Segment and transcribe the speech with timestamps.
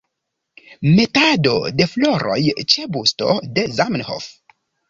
[0.93, 2.39] Metado de floroj
[2.75, 4.31] ĉe busto de Zamenhof.